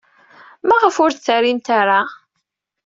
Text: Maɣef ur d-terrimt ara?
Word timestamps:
Maɣef 0.67 0.95
ur 1.03 1.11
d-terrimt 1.13 1.67
ara? 1.79 2.01